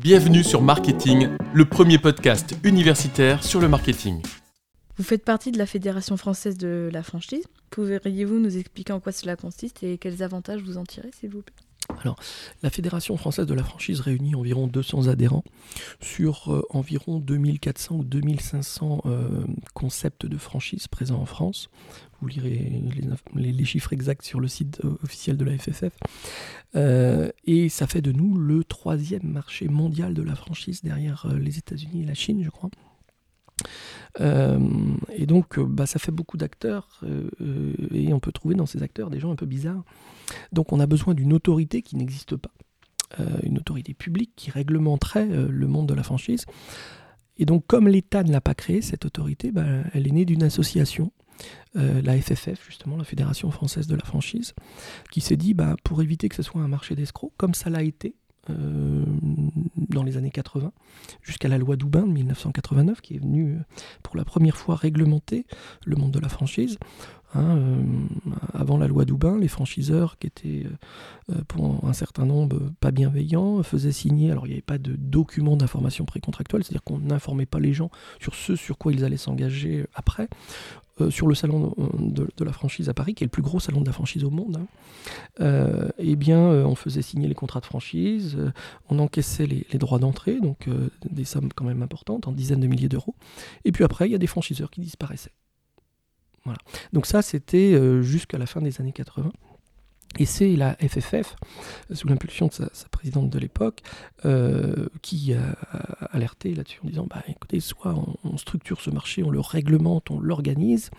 Bienvenue 0.00 0.44
sur 0.44 0.62
Marketing, 0.62 1.30
le 1.52 1.64
premier 1.64 1.98
podcast 1.98 2.54
universitaire 2.62 3.42
sur 3.42 3.60
le 3.60 3.66
marketing. 3.66 4.22
Vous 4.96 5.02
faites 5.02 5.24
partie 5.24 5.50
de 5.50 5.58
la 5.58 5.66
Fédération 5.66 6.16
française 6.16 6.56
de 6.56 6.88
la 6.92 7.02
franchise. 7.02 7.44
Pourriez-vous 7.70 8.38
nous 8.38 8.56
expliquer 8.56 8.92
en 8.92 9.00
quoi 9.00 9.10
cela 9.10 9.34
consiste 9.34 9.82
et 9.82 9.98
quels 9.98 10.22
avantages 10.22 10.62
vous 10.62 10.78
en 10.78 10.84
tirez, 10.84 11.10
s'il 11.18 11.30
vous 11.30 11.42
plaît? 11.42 11.67
Alors, 12.02 12.16
la 12.62 12.70
Fédération 12.70 13.16
française 13.16 13.46
de 13.46 13.54
la 13.54 13.64
franchise 13.64 14.00
réunit 14.00 14.34
environ 14.34 14.66
200 14.66 15.08
adhérents 15.08 15.44
sur 16.00 16.52
euh, 16.52 16.62
environ 16.70 17.18
2400 17.18 17.96
ou 17.96 18.04
2500 18.04 19.02
euh, 19.06 19.44
concepts 19.74 20.26
de 20.26 20.38
franchise 20.38 20.88
présents 20.88 21.20
en 21.20 21.26
France. 21.26 21.70
Vous 22.20 22.28
lirez 22.28 22.82
les, 23.34 23.64
chiffres 23.64 23.92
exacts 23.92 24.24
sur 24.24 24.40
le 24.40 24.48
site 24.48 24.80
euh, 24.84 24.96
officiel 25.04 25.36
de 25.36 25.44
la 25.44 25.56
FFF. 25.56 25.92
et 27.46 27.68
ça 27.68 27.86
fait 27.86 28.02
de 28.02 28.12
nous 28.12 28.36
le 28.36 28.64
troisième 28.64 29.24
marché 29.24 29.68
mondial 29.68 30.14
de 30.14 30.22
la 30.22 30.34
franchise 30.34 30.82
derrière 30.82 31.26
les 31.34 31.58
États-Unis 31.58 32.02
et 32.02 32.06
la 32.06 32.14
Chine, 32.14 32.42
je 32.44 32.50
crois. 32.50 32.70
Et 34.20 35.26
donc, 35.26 35.60
bah, 35.60 35.86
ça 35.86 35.98
fait 35.98 36.12
beaucoup 36.12 36.36
d'acteurs, 36.36 37.00
et 37.94 38.12
on 38.12 38.20
peut 38.20 38.32
trouver 38.32 38.54
dans 38.54 38.66
ces 38.66 38.82
acteurs 38.82 39.10
des 39.10 39.20
gens 39.20 39.30
un 39.30 39.36
peu 39.36 39.46
bizarres 39.46 39.84
donc 40.52 40.72
on 40.72 40.80
a 40.80 40.86
besoin 40.86 41.14
d'une 41.14 41.32
autorité 41.32 41.82
qui 41.82 41.96
n'existe 41.96 42.36
pas, 42.36 42.52
euh, 43.20 43.38
une 43.42 43.58
autorité 43.58 43.94
publique 43.94 44.32
qui 44.36 44.50
réglementerait 44.50 45.28
euh, 45.30 45.48
le 45.48 45.66
monde 45.66 45.88
de 45.88 45.94
la 45.94 46.02
franchise. 46.02 46.44
Et 47.36 47.44
donc 47.44 47.66
comme 47.66 47.88
l'État 47.88 48.22
ne 48.22 48.32
l'a 48.32 48.40
pas 48.40 48.54
créée, 48.54 48.82
cette 48.82 49.04
autorité, 49.04 49.52
bah, 49.52 49.66
elle 49.92 50.06
est 50.06 50.12
née 50.12 50.24
d'une 50.24 50.42
association, 50.42 51.12
euh, 51.76 52.02
la 52.02 52.20
FFF, 52.20 52.64
justement, 52.66 52.96
la 52.96 53.04
Fédération 53.04 53.50
française 53.50 53.86
de 53.86 53.94
la 53.94 54.04
franchise, 54.04 54.54
qui 55.10 55.20
s'est 55.20 55.36
dit, 55.36 55.54
bah, 55.54 55.76
pour 55.84 56.02
éviter 56.02 56.28
que 56.28 56.34
ce 56.34 56.42
soit 56.42 56.60
un 56.60 56.68
marché 56.68 56.96
d'escrocs, 56.96 57.32
comme 57.36 57.54
ça 57.54 57.70
l'a 57.70 57.82
été 57.82 58.16
dans 58.48 60.02
les 60.02 60.16
années 60.16 60.30
80, 60.30 60.72
jusqu'à 61.22 61.48
la 61.48 61.58
loi 61.58 61.76
Doubin 61.76 62.02
de 62.02 62.12
1989, 62.12 63.00
qui 63.00 63.14
est 63.14 63.18
venue 63.18 63.58
pour 64.02 64.16
la 64.16 64.24
première 64.24 64.56
fois 64.56 64.76
réglementer 64.76 65.46
le 65.84 65.96
monde 65.96 66.12
de 66.12 66.20
la 66.20 66.28
franchise. 66.28 66.78
Hein, 67.34 67.58
euh, 67.58 67.82
avant 68.54 68.78
la 68.78 68.86
loi 68.86 69.04
Doubin, 69.04 69.38
les 69.38 69.48
franchiseurs 69.48 70.18
qui 70.18 70.28
étaient 70.28 70.64
euh, 70.64 71.34
euh, 71.34 71.42
pour 71.46 71.86
un 71.86 71.92
certain 71.92 72.24
nombre 72.24 72.72
pas 72.80 72.90
bienveillants 72.90 73.62
faisaient 73.62 73.92
signer, 73.92 74.30
alors 74.30 74.46
il 74.46 74.50
n'y 74.50 74.54
avait 74.54 74.62
pas 74.62 74.78
de 74.78 74.96
document 74.96 75.54
d'information 75.56 76.06
précontractuelle, 76.06 76.64
c'est-à-dire 76.64 76.82
qu'on 76.84 76.98
n'informait 76.98 77.44
pas 77.44 77.60
les 77.60 77.74
gens 77.74 77.90
sur 78.18 78.34
ce 78.34 78.56
sur 78.56 78.78
quoi 78.78 78.92
ils 78.92 79.04
allaient 79.04 79.18
s'engager 79.18 79.84
après. 79.94 80.28
Sur 81.10 81.26
le 81.26 81.34
salon 81.34 81.74
de, 81.98 82.44
la 82.44 82.52
franchise 82.52 82.88
à 82.88 82.94
Paris, 82.94 83.14
qui 83.14 83.24
est 83.24 83.26
le 83.26 83.30
plus 83.30 83.42
gros 83.42 83.60
salon 83.60 83.80
de 83.80 83.86
la 83.86 83.92
franchise 83.92 84.24
au 84.24 84.30
monde, 84.30 84.58
hein, 85.40 85.88
eh 85.98 86.16
bien, 86.16 86.38
on 86.38 86.74
faisait 86.74 87.02
signer 87.02 87.28
les 87.28 87.34
contrats 87.34 87.60
de 87.60 87.66
franchise, 87.66 88.36
on 88.88 88.98
encaissait 88.98 89.46
les, 89.46 89.78
droits 89.78 89.98
d'entrée, 89.98 90.40
donc 90.40 90.68
des 91.08 91.24
sommes 91.24 91.52
quand 91.54 91.64
même 91.64 91.82
importantes, 91.82 92.28
en 92.28 92.32
dizaines 92.32 92.60
de 92.60 92.66
milliers 92.66 92.88
d'euros. 92.88 93.14
Et 93.64 93.72
puis 93.72 93.84
après, 93.84 94.08
il 94.08 94.12
y 94.12 94.14
a 94.14 94.18
des 94.18 94.26
franchiseurs 94.26 94.70
qui 94.70 94.80
disparaissaient. 94.80 95.32
Donc 96.92 97.06
ça, 97.06 97.22
c'était 97.22 97.74
euh, 97.74 98.02
jusqu'à 98.02 98.38
la 98.38 98.46
fin 98.46 98.60
des 98.60 98.80
années 98.80 98.92
80. 98.92 99.32
Et 100.18 100.24
c'est 100.24 100.56
la 100.56 100.74
FFF, 100.74 101.36
sous 101.92 102.08
l'impulsion 102.08 102.48
de 102.48 102.52
sa, 102.52 102.88
présidente 102.90 103.30
de 103.30 103.38
l'époque, 103.38 103.82
euh, 104.24 104.88
qui 105.02 105.34
a, 105.34 105.40
alerté 106.10 106.54
là-dessus 106.54 106.80
en 106.82 106.88
disant 106.88 107.06
bah, 107.08 107.22
écoutez, 107.28 107.60
soit 107.60 107.94
on, 108.24 108.36
structure 108.36 108.80
ce 108.80 108.90
marché, 108.90 109.22
on 109.22 109.30
le 109.30 109.40
réglemente, 109.40 110.10
on 110.10 110.18
l'organise, 110.18 110.90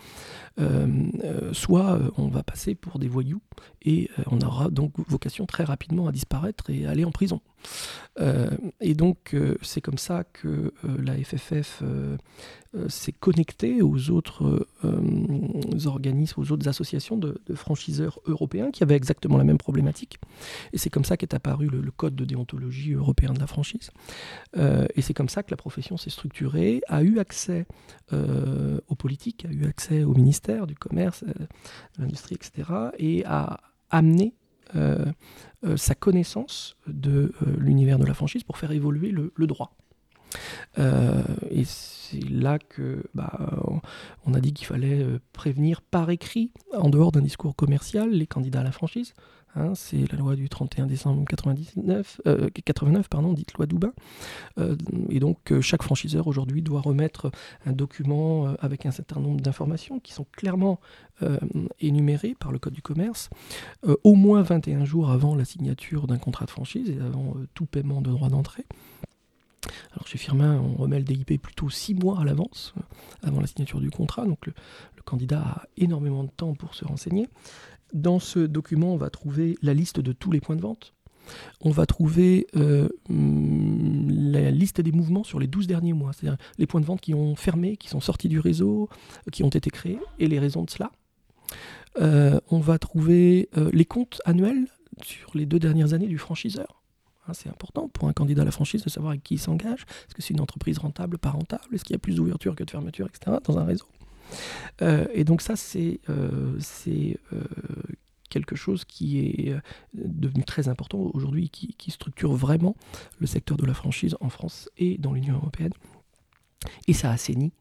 euh, 0.59 0.87
euh, 1.23 1.53
soit 1.53 1.99
on 2.17 2.27
va 2.27 2.43
passer 2.43 2.75
pour 2.75 2.99
des 2.99 3.07
voyous 3.07 3.41
et 3.81 4.09
on 4.27 4.39
aura 4.41 4.69
donc 4.69 4.93
vocation 5.07 5.45
très 5.45 5.63
rapidement 5.63 6.07
à 6.07 6.11
disparaître 6.11 6.69
et 6.69 6.85
aller 6.85 7.03
en 7.03 7.11
prison. 7.11 7.41
Et 8.81 8.95
donc, 8.95 9.35
c'est 9.61 9.79
comme 9.79 9.97
ça 9.97 10.25
que 10.25 10.73
la 10.83 11.15
FFF 11.15 11.83
s'est 12.89 13.13
connectée 13.13 13.81
aux 13.81 14.09
autres 14.09 14.67
organismes, 15.85 16.41
aux 16.41 16.51
autres 16.51 16.67
associations 16.67 17.17
de, 17.17 17.39
de 17.45 17.55
franchiseurs 17.55 18.19
européens 18.25 18.71
qui 18.71 18.83
avaient 18.83 18.95
exactement 18.95 19.37
la 19.37 19.43
même 19.43 19.57
problématique. 19.57 20.19
Et 20.73 20.77
c'est 20.77 20.89
comme 20.89 21.05
ça 21.05 21.17
qu'est 21.17 21.33
apparu 21.33 21.67
le, 21.67 21.91
code 21.91 22.15
de 22.15 22.25
déontologie 22.25 22.93
européen 22.93 23.33
de 23.33 23.39
la 23.39 23.47
franchise. 23.47 23.91
Euh, 24.57 24.87
et 24.95 25.01
c'est 25.01 25.13
comme 25.13 25.29
ça 25.29 25.43
que 25.43 25.51
la 25.51 25.57
profession 25.57 25.97
s'est 25.97 26.09
structurée, 26.09 26.81
a 26.87 27.03
eu 27.03 27.19
accès 27.19 27.65
euh, 28.13 28.79
aux 28.87 28.95
politiques, 28.95 29.45
a 29.45 29.51
eu 29.51 29.65
accès 29.65 30.03
au 30.03 30.13
ministère 30.13 30.67
du 30.67 30.75
commerce, 30.75 31.23
euh, 31.23 31.33
de 31.97 32.01
l'industrie, 32.01 32.35
etc. 32.35 32.69
Et 32.97 33.25
a 33.25 33.59
amené 33.89 34.33
sa 34.73 35.95
connaissance 35.95 36.77
de 36.87 37.33
l'univers 37.57 37.99
de 37.99 38.05
la 38.05 38.13
franchise 38.13 38.43
pour 38.43 38.57
faire 38.57 38.71
évoluer 38.71 39.11
le, 39.11 39.47
droit. 39.47 39.75
Et 40.77 41.63
c'est 41.65 42.29
là 42.29 42.59
que 42.59 43.03
bah, 43.13 43.61
on 44.25 44.33
a 44.33 44.39
dit 44.39 44.53
qu'il 44.53 44.67
fallait 44.67 45.05
prévenir 45.33 45.81
par 45.81 46.09
écrit, 46.09 46.51
en 46.77 46.89
dehors 46.89 47.11
d'un 47.11 47.21
discours 47.21 47.55
commercial, 47.55 48.09
les 48.09 48.27
candidats 48.27 48.61
à 48.61 48.63
la 48.63 48.71
franchise. 48.71 49.13
Hein, 49.55 49.73
c'est 49.73 50.11
la 50.11 50.17
loi 50.17 50.35
du 50.35 50.47
31 50.47 50.85
décembre 50.85 51.25
99, 51.27 52.21
89, 52.63 52.99
euh, 52.99 53.09
pardon, 53.09 53.33
dite 53.33 53.53
loi 53.53 53.65
Doubin. 53.65 53.93
Euh, 54.59 54.75
et 55.09 55.19
donc 55.19 55.51
euh, 55.51 55.59
chaque 55.61 55.81
franchiseur 55.81 56.27
aujourd'hui 56.27 56.61
doit 56.61 56.81
remettre 56.81 57.31
un 57.65 57.71
document 57.71 58.53
avec 58.59 58.85
un 58.85 58.91
certain 58.91 59.19
nombre 59.19 59.41
d'informations 59.41 59.99
qui 59.99 60.13
sont 60.13 60.25
clairement 60.31 60.79
énumérées 61.81 62.33
par 62.39 62.53
le 62.53 62.59
Code 62.59 62.71
du 62.71 62.81
commerce, 62.81 63.29
au 64.05 64.15
moins 64.15 64.41
21 64.41 64.85
jours 64.85 65.09
avant 65.09 65.35
la 65.35 65.43
signature 65.43 66.07
d'un 66.07 66.17
contrat 66.17 66.45
de 66.45 66.49
franchise 66.49 66.89
et 66.89 66.97
avant 67.01 67.33
tout 67.53 67.65
paiement 67.65 67.99
de 67.99 68.09
droit 68.09 68.29
d'entrée. 68.29 68.63
Alors 69.93 70.07
chez 70.07 70.17
Firmin, 70.17 70.59
on 70.59 70.75
remet 70.75 70.97
le 70.97 71.05
DIP 71.05 71.41
plutôt 71.41 71.69
six 71.69 71.93
mois 71.93 72.19
à 72.19 72.23
l'avance, 72.23 72.73
avant 73.23 73.39
la 73.39 73.47
signature 73.47 73.79
du 73.79 73.89
contrat, 73.89 74.25
donc 74.25 74.45
le, 74.45 74.53
candidat 75.05 75.39
a 75.41 75.63
énormément 75.75 76.23
de 76.23 76.29
temps 76.29 76.53
pour 76.53 76.75
se 76.75 76.85
renseigner. 76.85 77.27
Dans 77.93 78.19
ce 78.19 78.37
document, 78.39 78.93
on 78.93 78.97
va 78.97 79.09
trouver 79.09 79.57
la 79.63 79.73
liste 79.73 79.99
de 79.99 80.11
tous 80.11 80.31
les 80.31 80.39
points 80.39 80.55
de 80.55 80.61
vente. 80.61 80.93
On 81.61 81.71
va 81.71 81.87
trouver 81.87 82.45
euh, 82.55 82.89
mm, 83.09 84.31
la 84.31 84.51
liste 84.51 84.81
des 84.81 84.91
mouvements 84.91 85.23
sur 85.23 85.39
les 85.39 85.47
12 85.47 85.65
derniers 85.65 85.93
mois, 85.93 86.13
c'est-à-dire 86.13 86.37
les 86.59 86.67
points 86.67 86.81
de 86.81 86.85
vente 86.85 87.01
qui 87.01 87.15
ont 87.15 87.35
fermé, 87.35 87.75
qui 87.77 87.89
sont 87.89 88.01
sortis 88.01 88.29
du 88.29 88.39
réseau, 88.39 88.87
qui 89.31 89.43
ont 89.43 89.49
été 89.49 89.71
créés, 89.71 89.99
et 90.19 90.27
les 90.27 90.37
raisons 90.37 90.63
de 90.63 90.69
cela. 90.69 90.91
Euh, 91.99 92.39
on 92.49 92.59
va 92.59 92.77
trouver 92.77 93.49
euh, 93.57 93.69
les 93.73 93.85
comptes 93.85 94.21
annuels 94.25 94.67
sur 95.03 95.31
les 95.35 95.45
deux 95.45 95.59
dernières 95.59 95.93
années 95.93 96.07
du 96.07 96.17
franchiseur. 96.17 96.78
C'est 97.33 97.49
important 97.49 97.87
pour 97.89 98.07
un 98.07 98.13
candidat 98.13 98.43
à 98.43 98.45
la 98.45 98.51
franchise 98.51 98.83
de 98.83 98.89
savoir 98.89 99.11
avec 99.11 99.23
qui 99.23 99.35
il 99.35 99.39
s'engage. 99.39 99.81
Est-ce 100.07 100.15
que 100.15 100.21
c'est 100.21 100.33
une 100.33 100.41
entreprise 100.41 100.77
rentable, 100.77 101.17
pas 101.17 101.31
rentable? 101.31 101.63
Est-ce 101.73 101.83
qu'il 101.83 101.93
y 101.93 101.95
a 101.95 101.99
plus 101.99 102.15
d'ouverture 102.15 102.55
que 102.55 102.63
de 102.63 102.71
fermeture, 102.71 103.07
etc. 103.07 103.37
dans 103.43 103.57
un 103.57 103.65
réseau? 103.65 103.85
Euh, 104.81 105.05
et 105.13 105.23
donc 105.23 105.41
ça, 105.41 105.55
c'est 105.55 105.99
euh, 106.09 106.59
euh, 106.87 107.43
quelque 108.29 108.55
chose 108.55 108.85
qui 108.85 109.19
est 109.19 109.55
devenu 109.93 110.43
très 110.43 110.67
important 110.67 110.99
aujourd'hui, 111.13 111.49
qui, 111.49 111.91
structure 111.91 112.33
vraiment 112.33 112.75
le 113.17 113.27
secteur 113.27 113.57
de 113.57 113.65
la 113.65 113.73
franchise 113.73 114.15
en 114.21 114.29
France 114.29 114.69
et 114.77 114.97
dans 114.97 115.13
l'Union 115.13 115.35
européenne. 115.35 115.73
Et 116.87 116.93
ça 116.93 117.11
assainit 117.11 117.51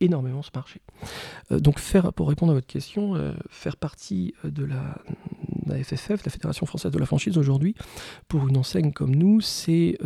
énormément 0.00 0.42
ce 0.42 0.50
marché. 0.54 0.80
donc 1.50 1.78
faire, 1.78 2.12
pour 2.12 2.28
répondre 2.28 2.52
à 2.52 2.54
votre 2.54 2.66
question, 2.66 3.34
faire 3.50 3.76
partie 3.76 4.34
de 4.44 4.64
la, 4.64 4.98
la, 5.66 5.82
FFF, 5.82 6.24
la 6.24 6.30
Fédération 6.30 6.66
française 6.66 6.92
de 6.92 6.98
la 6.98 7.06
franchise 7.06 7.38
aujourd'hui, 7.38 7.74
pour 8.28 8.48
une 8.48 8.56
enseigne 8.56 8.92
comme 8.92 9.14
nous, 9.14 9.40
c'est 9.40 9.98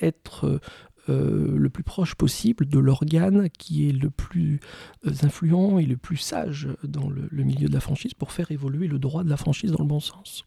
être 0.00 0.60
euh, 1.08 1.56
le 1.56 1.70
plus 1.70 1.84
proche 1.84 2.16
possible 2.16 2.66
de 2.66 2.78
l'organe 2.80 3.48
qui 3.50 3.88
est 3.88 3.92
le 3.92 4.10
plus 4.10 4.58
euh, 5.06 5.12
influent 5.22 5.78
et 5.78 5.86
le 5.86 5.96
plus 5.96 6.16
sage 6.16 6.68
dans 6.82 7.08
le, 7.08 7.44
milieu 7.44 7.68
de 7.68 7.72
la 7.72 7.80
franchise 7.80 8.12
pour 8.14 8.32
faire 8.32 8.50
évoluer 8.50 8.88
le 8.88 8.98
droit 8.98 9.22
de 9.22 9.30
la 9.30 9.36
franchise 9.36 9.70
dans 9.70 9.84
le 9.84 9.88
bon 9.88 10.00
sens. 10.00 10.44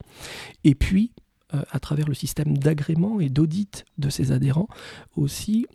Et 0.66 0.76
puis, 0.76 1.14
euh, 1.53 1.62
à 1.72 1.80
travers 1.80 2.09
le 2.09 2.14
système 2.14 2.58
d'agrément 2.58 3.22
et 3.22 3.30
d'audit 3.30 3.86
de 3.97 4.09
ses 4.09 4.34
adhérents, 4.34 4.67
aussi 5.16 5.66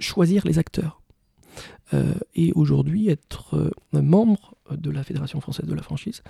choisir 0.00 0.44
les 0.44 0.58
acteurs. 0.58 1.03
Et 2.34 2.52
aujourd'hui, 2.54 3.08
être 3.08 3.72
membre 3.92 4.54
de 4.70 4.90
la 4.90 5.04
Fédération 5.04 5.40
française 5.40 5.66
de 5.66 5.74
la 5.74 5.82
franchise, 5.82 6.22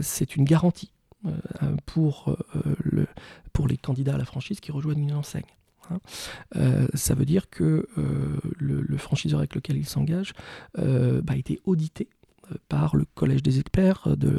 c'est 0.00 0.36
une 0.36 0.44
garantie 0.44 0.92
euh, 1.24 1.76
pour, 1.86 2.36
euh, 2.56 2.74
le, 2.82 3.06
pour 3.52 3.68
les 3.68 3.76
candidats 3.76 4.14
à 4.14 4.18
la 4.18 4.24
franchise 4.24 4.58
qui 4.58 4.72
rejoignent 4.72 5.04
une 5.04 5.12
enseigne. 5.12 5.44
Hein. 5.88 6.00
Euh, 6.56 6.88
ça 6.94 7.14
veut 7.14 7.24
dire 7.24 7.48
que 7.48 7.86
le, 8.58 8.96
franchiseur 8.96 9.38
avec 9.38 9.54
lequel 9.54 9.76
il 9.76 9.86
s'engage 9.86 10.32
bah, 10.74 11.32
a 11.32 11.36
été 11.36 11.60
audité 11.64 12.08
par 12.68 12.96
le 12.96 13.04
collège 13.14 13.42
des 13.42 13.58
experts 13.58 14.16
de, 14.16 14.38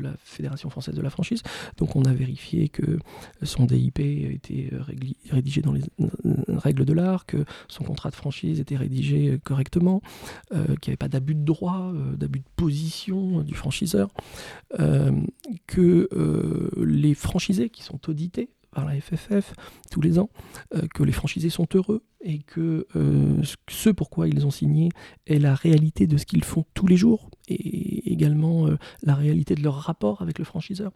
la 0.00 0.14
Fédération 0.24 0.70
française 0.70 0.94
de 0.94 1.02
la 1.02 1.10
franchise. 1.10 1.42
Donc 1.78 1.96
on 1.96 2.02
a 2.02 2.12
vérifié 2.12 2.68
que 2.68 2.98
son 3.42 3.64
DIP 3.64 4.00
était 4.00 4.70
rédigé 5.30 5.62
dans 5.62 5.72
les 5.72 5.82
règles 6.48 6.84
de 6.84 6.92
l'art, 6.92 7.26
que 7.26 7.44
son 7.68 7.84
contrat 7.84 8.10
de 8.10 8.14
franchise 8.14 8.60
était 8.60 8.76
rédigé 8.76 9.38
correctement, 9.44 10.02
euh, 10.52 10.64
qu'il 10.76 10.90
n'y 10.90 10.92
avait 10.92 10.96
pas 10.96 11.08
d'abus 11.08 11.34
de 11.34 11.44
droit, 11.44 11.92
euh, 11.94 12.16
d'abus 12.16 12.40
de 12.40 12.48
position 12.56 13.42
du 13.42 13.54
franchiseur, 13.54 14.08
euh, 14.80 15.12
que 15.66 16.08
les 16.76 17.14
franchisés 17.14 17.70
qui 17.70 17.82
sont 17.82 18.08
audités 18.08 18.50
par 18.74 18.84
la 18.84 19.00
FFF 19.00 19.54
tous 19.90 20.00
les 20.00 20.18
ans, 20.18 20.30
que 20.94 21.02
les 21.02 21.12
franchisés 21.12 21.50
sont 21.50 21.68
heureux 21.74 22.02
et 22.20 22.40
que 22.40 22.86
ce 23.68 23.90
pourquoi 23.90 24.28
ils 24.28 24.44
ont 24.46 24.50
signé 24.50 24.88
est 25.26 25.38
la 25.38 25.54
réalité 25.54 26.06
de 26.06 26.16
ce 26.16 26.26
qu'ils 26.26 26.44
font 26.44 26.64
tous 26.74 26.86
les 26.86 26.96
jours 26.96 27.30
et 27.48 28.12
également 28.12 28.68
la 29.02 29.14
réalité 29.14 29.54
de 29.54 29.62
leur 29.62 29.74
rapport 29.74 30.22
avec 30.22 30.38
le 30.38 30.44
franchiseur. 30.44 30.92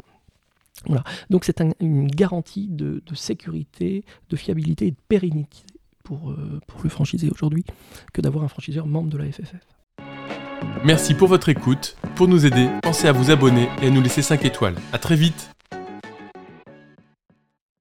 Voilà. 0.86 1.04
Donc 1.30 1.44
c'est 1.44 1.60
une 1.80 2.08
garantie 2.08 2.68
de, 2.68 3.02
sécurité, 3.14 4.04
de 4.30 4.36
fiabilité 4.36 4.88
et 4.88 4.90
de 4.90 4.96
pérennité 5.08 5.62
pour, 6.04 6.34
pour 6.66 6.82
le 6.82 6.88
franchisé 6.88 7.30
aujourd'hui 7.30 7.64
que 8.12 8.20
d'avoir 8.20 8.44
un 8.44 8.48
franchiseur 8.48 8.86
membre 8.86 9.10
de 9.10 9.18
la 9.18 9.30
FFF. 9.30 9.78
Merci 10.84 11.14
pour 11.14 11.28
votre 11.28 11.48
écoute. 11.48 11.96
Pour 12.14 12.28
nous 12.28 12.46
aider, 12.46 12.68
pensez 12.82 13.08
à 13.08 13.12
vous 13.12 13.30
abonner 13.30 13.68
et 13.82 13.88
à 13.88 13.90
nous 13.90 14.00
laisser 14.00 14.22
5 14.22 14.44
étoiles. 14.44 14.76
A 14.92 14.98
très 14.98 15.16
vite 15.16 15.50